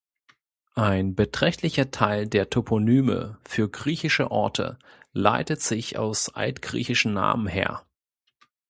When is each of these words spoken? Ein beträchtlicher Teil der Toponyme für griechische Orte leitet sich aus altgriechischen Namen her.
Ein 0.73 1.13
beträchtlicher 1.13 1.91
Teil 1.91 2.27
der 2.27 2.49
Toponyme 2.49 3.37
für 3.45 3.69
griechische 3.69 4.31
Orte 4.31 4.79
leitet 5.13 5.61
sich 5.61 5.99
aus 5.99 6.29
altgriechischen 6.33 7.13
Namen 7.13 7.45
her. 7.45 7.85